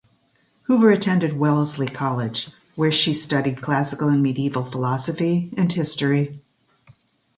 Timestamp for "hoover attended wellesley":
0.63-1.85